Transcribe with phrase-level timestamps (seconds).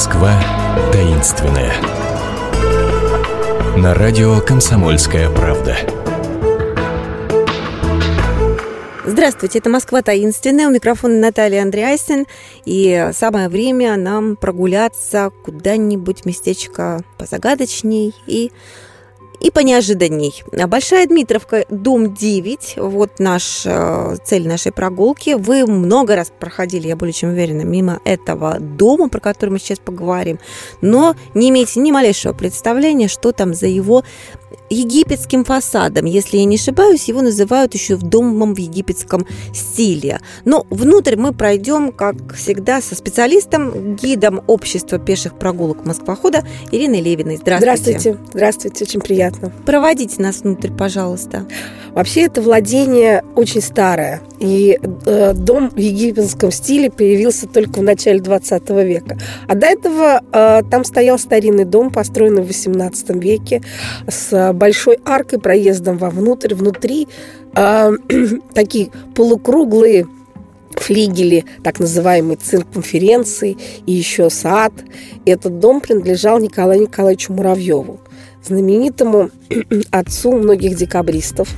[0.00, 0.42] Москва
[0.94, 1.74] таинственная.
[3.76, 5.76] На радио «Комсомольская правда».
[9.04, 10.68] Здравствуйте, это Москва таинственная.
[10.68, 12.24] У микрофона Наталья Андреасин.
[12.64, 18.52] И самое время нам прогуляться куда-нибудь местечко позагадочней и
[19.40, 20.42] и понеожиданней.
[20.66, 25.34] Большая Дмитровка, дом 9, вот наш, э, цель нашей прогулки.
[25.34, 29.78] Вы много раз проходили, я более чем уверена, мимо этого дома, про который мы сейчас
[29.78, 30.38] поговорим,
[30.80, 34.04] но не имеете ни малейшего представления, что там за его
[34.70, 36.04] египетским фасадом.
[36.06, 40.20] Если я не ошибаюсь, его называют еще домом в египетском стиле.
[40.44, 47.36] Но внутрь мы пройдем, как всегда, со специалистом, гидом общества пеших прогулок Москвохода Ириной Левиной.
[47.36, 48.00] Здравствуйте.
[48.00, 48.18] Здравствуйте.
[48.32, 49.52] Здравствуйте, очень приятно.
[49.66, 51.46] Проводите нас внутрь, пожалуйста.
[51.92, 54.20] Вообще это владение очень старое.
[54.38, 59.18] И э, дом в египетском стиле появился только в начале 20 века.
[59.48, 63.62] А до этого э, там стоял старинный дом, построенный в 18 веке,
[64.08, 66.54] с большой аркой, проездом вовнутрь.
[66.54, 67.08] Внутри
[67.56, 67.92] э,
[68.54, 70.06] такие полукруглые
[70.72, 74.72] флигели, так называемый цирконференции и еще сад.
[75.24, 77.98] Этот дом принадлежал Николаю Николаевичу Муравьеву,
[78.44, 79.30] знаменитому
[79.90, 81.48] отцу многих декабристов.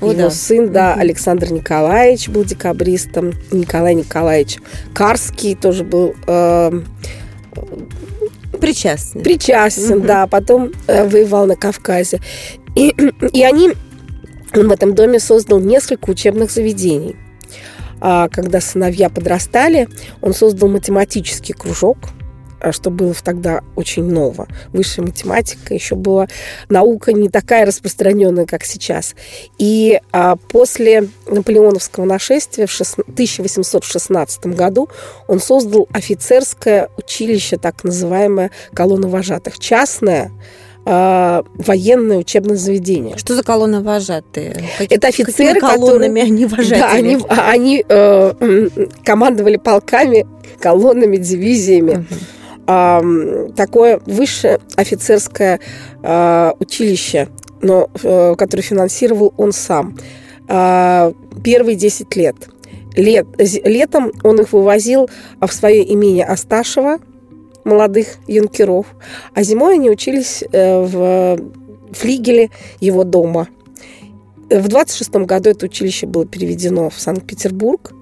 [0.00, 0.30] О, Его да.
[0.30, 4.58] сын, да, Александр Николаевич был декабристом, Николай Николаевич
[4.92, 6.80] Карский тоже был э,
[8.60, 9.22] причастен.
[9.22, 10.06] Причастен, угу.
[10.06, 10.26] да.
[10.26, 12.20] Потом э, воевал на Кавказе.
[12.74, 12.94] И,
[13.32, 13.72] и они,
[14.54, 17.16] он в этом доме создал несколько учебных заведений.
[18.00, 19.88] А когда сыновья подрастали,
[20.20, 21.98] он создал математический кружок–
[22.72, 24.46] что было тогда очень ново.
[24.72, 26.26] Высшая математика еще была
[26.68, 29.14] наука не такая распространенная, как сейчас.
[29.58, 34.88] И а, после наполеоновского нашествия в 1816 году
[35.28, 40.32] он создал офицерское училище, так называемое колонна вожатых, частное,
[40.88, 43.18] а, военное учебное заведение.
[43.18, 44.64] Что за колонна вожатые?
[44.78, 46.78] Как, Это офицеры, колоннами которые, они вожатели?
[46.78, 48.68] Да, они, они э,
[49.04, 50.24] командовали полками,
[50.60, 52.06] колоннами, дивизиями.
[52.66, 55.60] Такое высшее офицерское
[56.02, 57.28] а, училище,
[57.62, 59.96] но, э, которое финансировал он сам.
[60.48, 61.12] А,
[61.44, 62.36] первые 10 лет.
[62.96, 63.26] лет.
[63.38, 65.08] Летом он их вывозил
[65.40, 66.98] в свое имение Асташева,
[67.64, 68.86] молодых юнкеров,
[69.34, 71.38] а зимой они учились э, в
[71.92, 72.50] флигеле
[72.80, 73.48] его дома.
[74.48, 77.92] В 26 году это училище было переведено в Санкт-Петербург,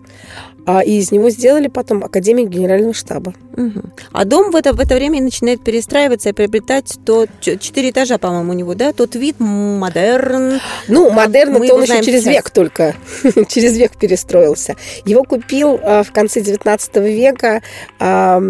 [0.66, 3.34] а, и из него сделали потом Академию Генерального штаба.
[3.56, 3.80] Угу.
[4.12, 8.52] А дом в это, в это время начинает перестраиваться и приобретать то четыре этажа, по-моему,
[8.52, 8.92] у него, да?
[8.92, 10.60] Тот вид модерн.
[10.88, 12.34] Ну, модерн, это он еще через сейчас.
[12.34, 12.94] век только,
[13.48, 14.76] через век перестроился.
[15.04, 17.62] Его купил а, в конце 19 века
[18.00, 18.42] а,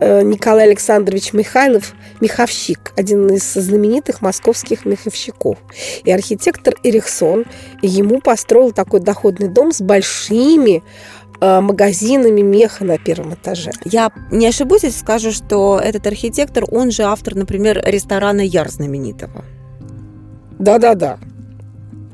[0.00, 5.56] Э, Николай Александрович Михайлов– меховщик, один из знаменитых московских меховщиков.
[6.04, 7.46] И архитектор Эриксон
[7.80, 10.82] ему построил такой доходный дом с большими э,
[11.60, 13.70] магазинами меха на первом этаже.
[13.84, 19.44] Я не ошибусь, если скажу, что этот архитектор, он же автор, например, ресторана Яр знаменитого.
[20.58, 21.18] Да-да-да.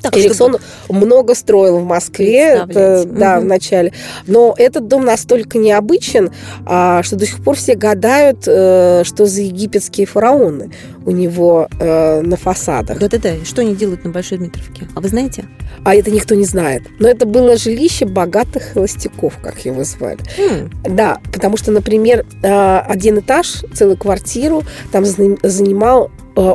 [0.02, 1.06] Так, Эриксон чтобы...
[1.06, 3.18] много строил в Москве, это, угу.
[3.18, 3.92] да, в начале.
[4.26, 6.30] Но этот дом настолько необычен,
[6.66, 10.70] а, что до сих пор все гадают, э, что за египетские фараоны
[11.04, 12.98] у него э, на фасадах.
[12.98, 14.88] Да-да-да, что они делают на Большой Дмитровке?
[14.94, 15.44] А вы знаете?
[15.84, 16.82] А это никто не знает.
[16.98, 20.20] Но это было жилище богатых холостяков, как его звали.
[20.36, 20.70] Хм.
[20.84, 24.62] Да, потому что, например, э, один этаж, целую квартиру
[24.92, 26.10] там занимал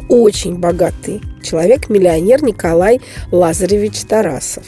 [0.09, 3.01] очень богатый человек, миллионер Николай
[3.31, 4.65] Лазаревич Тарасов.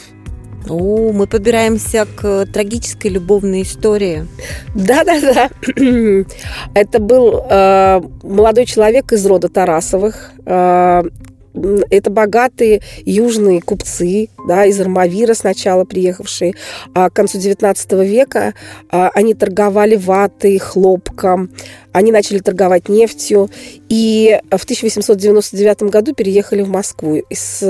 [0.68, 4.26] О, мы подбираемся к трагической любовной истории.
[4.74, 5.50] Да-да-да.
[6.74, 10.32] Это был э, молодой человек из рода Тарасовых.
[10.44, 11.04] Э,
[11.90, 16.54] это богатые южные купцы, да, из Армавира сначала приехавшие.
[16.94, 18.54] А к концу XIX века
[18.90, 21.50] а, они торговали ватой, хлопком,
[21.92, 23.50] они начали торговать нефтью.
[23.88, 27.16] И в 1899 году переехали в Москву.
[27.30, 27.62] Из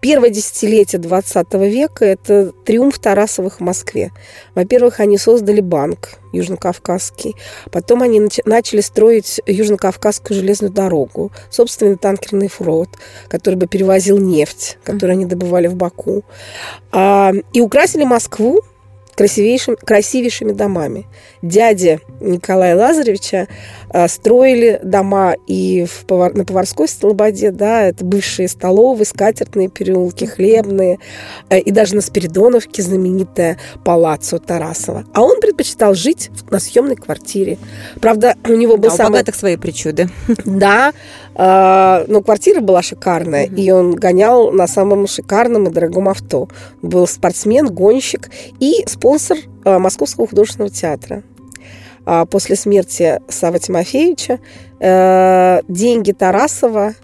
[0.00, 4.12] Первое десятилетие 20 века– это триумф Тарасовых в Москве.
[4.54, 7.34] Во-первых, они создали банк Южно-Кавказский.
[7.70, 12.88] Потом они начали строить Южно-Кавказскую железную дорогу, собственный танкерный флот,
[13.28, 16.24] который бы перевозил нефть, которую они добывали в Баку.
[16.90, 18.62] А, и украсили Москву
[19.14, 21.06] красивейшими, красивейшими домами.
[21.42, 23.48] Дяди Николая Лазаревича
[23.88, 30.24] а, строили дома и в повар, на Поварской Слободе, да, это бывшие столовые, скатертные переулки,
[30.24, 30.98] хлебные,
[31.48, 35.04] а, и даже на Спиридоновке знаменитая палаццо Тарасова.
[35.12, 37.58] А он предпочитал жить на съемной квартире.
[38.00, 39.08] Правда, у него был да, самый...
[39.08, 40.08] у богатых свои причуды.
[40.44, 40.92] Да,
[41.40, 43.56] но квартира была шикарная, mm-hmm.
[43.56, 46.48] и он гонял на самом шикарном и дорогом авто.
[46.82, 51.22] Был спортсмен, гонщик и спонсор а, Московского художественного театра.
[52.04, 54.38] А после смерти Савы Тимофеевича
[54.80, 56.94] э, деньги Тарасова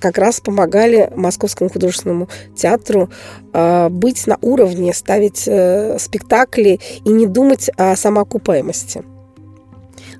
[0.00, 3.08] как раз помогали Московскому художественному театру
[3.52, 9.04] быть на уровне, ставить э, спектакли и не думать о самоокупаемости.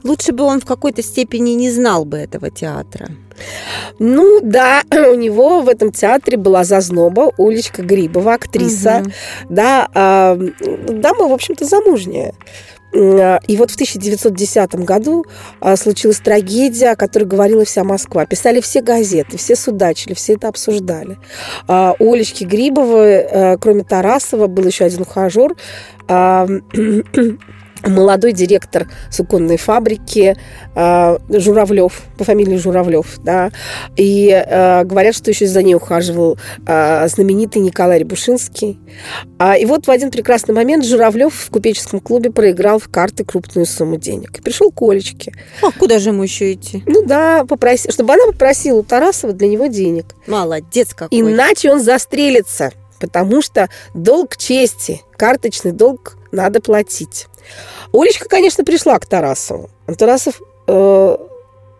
[0.04, 3.08] Лучше бы он в какой-то степени не знал бы этого театра.
[3.98, 9.10] Ну да, у него в этом театре была зазноба, Улечка Грибова, актриса, угу.
[9.50, 12.32] да, э, дама, в общем-то, замужняя.
[12.92, 15.26] И вот в 1910 году
[15.60, 18.24] а, случилась трагедия, о которой говорила вся Москва.
[18.24, 21.18] Писали все газеты, все судачили, все это обсуждали.
[21.68, 25.56] А, у Олечки Грибовой, э, кроме Тарасова, был еще один ухажер
[27.84, 30.36] молодой директор суконной фабрики
[30.74, 33.50] э, Журавлев, по фамилии Журавлев, да,
[33.96, 38.78] и э, говорят, что еще за ней ухаживал э, знаменитый Николай Рябушинский.
[39.38, 43.66] А, и вот в один прекрасный момент Журавлев в купеческом клубе проиграл в карты крупную
[43.66, 44.38] сумму денег.
[44.38, 45.32] И пришел к Олечке.
[45.62, 46.82] А куда же ему еще идти?
[46.86, 50.06] Ну да, попроси, чтобы она попросила у Тарасова для него денег.
[50.26, 51.18] Молодец какой.
[51.18, 57.26] Иначе он застрелится, потому что долг чести, карточный долг надо платить.
[57.92, 59.70] Олечка, конечно, пришла к Тарасову.
[59.86, 61.16] А Тарасов, э,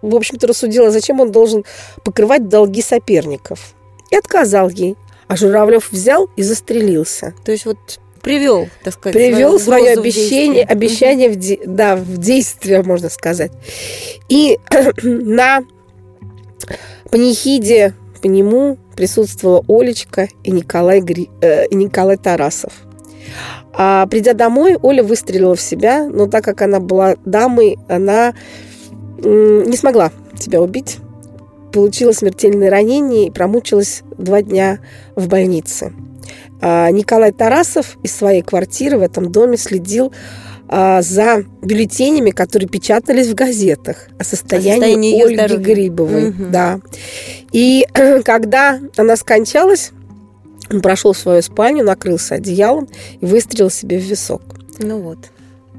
[0.02, 1.64] в общем-то, рассудила, зачем он должен
[2.04, 3.75] покрывать долги соперников.
[4.10, 4.96] И отказал ей.
[5.28, 7.34] А Журавлев взял и застрелился.
[7.44, 7.78] То есть вот
[8.22, 13.52] привел, так сказать, привел свое обещание, в обещание в, де, да, в действие, можно сказать.
[14.28, 14.58] И
[15.02, 15.64] на
[17.10, 22.72] панихиде по нему присутствовала Олечка и Николай, Гри, э, и Николай Тарасов.
[23.73, 28.34] А придя домой, Оля выстрелила в себя, но так как она была дамой, она
[29.19, 30.99] не смогла себя убить.
[31.73, 34.78] Получила смертельное ранение и промучилась два дня
[35.14, 35.93] в больнице.
[36.61, 40.12] А Николай Тарасов из своей квартиры в этом доме следил
[40.69, 45.64] а, за бюллетенями, которые печатались в газетах о состоянии, о Ольги здоровья.
[45.64, 46.28] Грибовой.
[46.31, 46.44] Угу.
[46.50, 46.81] Да.
[47.52, 47.87] И
[48.25, 49.93] когда она скончалась,
[50.70, 52.88] он прошел в свою спальню, накрылся одеялом
[53.20, 54.42] и выстрелил себе в висок.
[54.78, 55.18] Ну вот.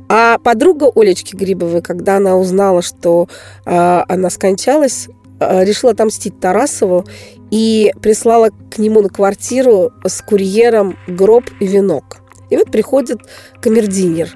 [0.09, 3.27] А подруга Олечки Грибовой, когда она узнала, что
[3.65, 7.05] э, она скончалась, э, решила отомстить Тарасову
[7.51, 12.19] и прислала к нему на квартиру с курьером гроб и венок.
[12.49, 13.19] И вот приходит
[13.61, 14.29] камердинер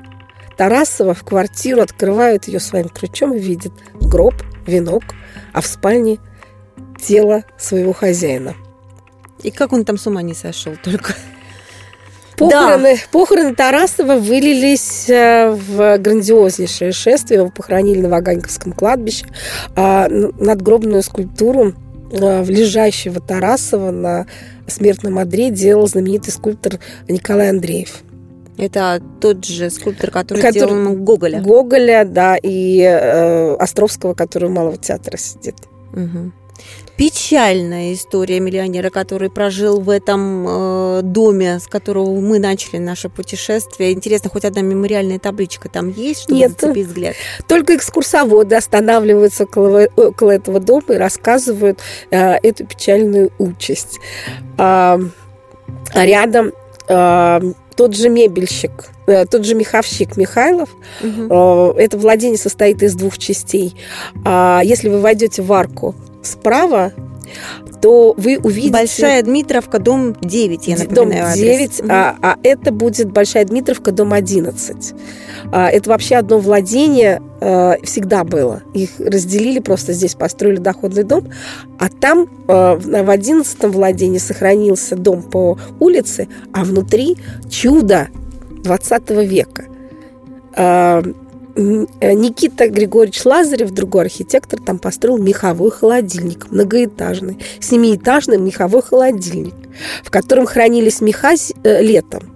[0.57, 3.71] Тарасова в квартиру, открывает ее своим ключом и видит
[4.01, 4.35] гроб,
[4.67, 5.03] венок,
[5.53, 6.19] а в спальне
[7.01, 8.55] тело своего хозяина.
[9.43, 11.13] И как он там с ума не сошел только?
[12.37, 13.01] Похороны, да.
[13.11, 17.39] похороны Тарасова вылились э, в грандиознейшее шествие.
[17.41, 19.25] Его похоронили на Ваганьковском кладбище.
[19.75, 21.73] А надгробную скульптуру
[22.11, 24.25] э, в лежащего Тарасова на
[24.67, 28.01] смертном одре делал знаменитый скульптор Николай Андреев.
[28.57, 31.41] Это тот же скульптор, который, который делал Гоголя.
[31.41, 35.55] Гоголя, да, и э, Островского, который у Малого театра сидит.
[35.93, 36.31] Угу
[36.97, 43.93] печальная история миллионера, который прожил в этом э, доме, с которого мы начали наше путешествие.
[43.93, 47.15] Интересно, хоть одна мемориальная табличка там есть, чтобы Нет, зацепить взгляд?
[47.47, 51.79] Только экскурсоводы останавливаются около, около этого дома и рассказывают
[52.11, 53.99] э, эту печальную участь.
[54.57, 54.99] А,
[55.95, 56.51] рядом
[56.87, 57.41] а,
[57.75, 58.71] тот же мебельщик,
[59.07, 60.69] э, тот же меховщик Михайлов,
[61.01, 61.73] угу.
[61.77, 63.75] это владение состоит из двух частей.
[64.23, 66.93] А, если вы войдете в арку справа,
[67.81, 68.71] то вы увидите...
[68.71, 71.81] Большая Дмитровка, дом 9, я напоминаю Дом 9, адрес.
[71.89, 74.93] а, а это будет Большая Дмитровка, дом 11.
[75.51, 78.61] А, это вообще одно владение а, всегда было.
[78.73, 81.27] Их разделили, просто здесь построили доходный дом,
[81.79, 87.17] а там а, в 11 владении сохранился дом по улице, а внутри
[87.49, 88.09] чудо
[88.63, 89.65] 20 века.
[91.55, 99.55] Э, Никита Григорьевич Лазарев, другой архитектор, там построил меховой холодильник, многоэтажный, семиэтажный меховой холодильник,
[100.03, 102.31] в котором хранились меха э, летом.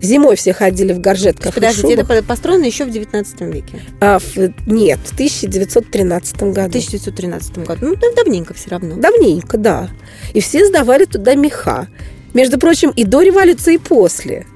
[0.00, 3.80] Зимой все ходили в горжетках Подождите, это построено еще в 19 веке?
[4.00, 4.36] А, в,
[4.66, 6.52] нет, в 1913 году.
[6.52, 7.86] В 1913 году.
[7.86, 8.96] Ну, давненько все равно.
[8.96, 9.90] Давненько, да.
[10.34, 11.86] И все сдавали туда меха.
[12.34, 14.46] Между прочим, и до революции, и после.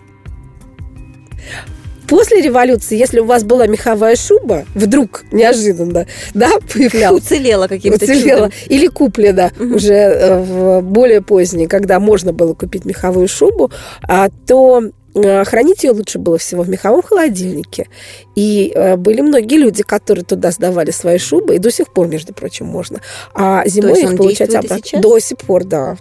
[2.15, 7.25] После революции, если у вас была меховая шуба, вдруг неожиданно, да, появлялась.
[7.25, 8.51] Уцелела каким-то Уцелела.
[8.67, 9.75] Или куплена угу.
[9.75, 13.73] уже э, в более поздней, когда можно было купить меховую шубу,
[14.05, 14.85] а, то
[15.17, 17.89] э, хранить ее лучше было всего в меховом холодильнике.
[18.37, 22.33] И э, были многие люди, которые туда сдавали свои шубы, и до сих пор, между
[22.33, 23.01] прочим, можно.
[23.35, 25.01] А зимой их получать обратно.
[25.01, 25.97] До сих пор, да.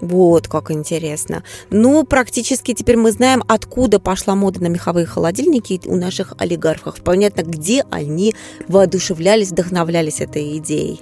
[0.00, 1.42] Вот как интересно.
[1.70, 7.02] Ну, практически теперь мы знаем, откуда пошла мода на меховые холодильники у наших олигархов.
[7.02, 8.34] Понятно, где они
[8.68, 11.00] воодушевлялись, вдохновлялись этой идеей.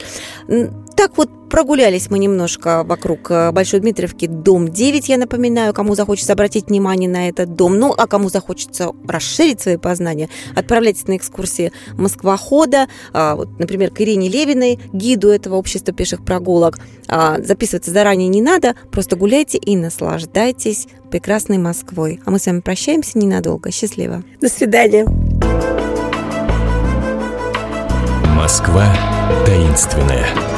[0.98, 6.32] Так вот, прогулялись мы немножко вокруг э, Большой Дмитриевки, дом 9, я напоминаю, кому захочется
[6.32, 11.70] обратить внимание на этот дом, ну, а кому захочется расширить свои познания, отправляйтесь на экскурсии
[11.92, 16.80] Москвохода, а, вот, например, к Ирине Левиной, гиду этого общества пеших прогулок.
[17.06, 22.20] А, записываться заранее не надо, просто гуляйте и наслаждайтесь прекрасной Москвой.
[22.24, 23.70] А мы с вами прощаемся ненадолго.
[23.70, 24.24] Счастливо.
[24.40, 25.06] До свидания.
[28.34, 28.92] Москва
[29.46, 30.57] таинственная.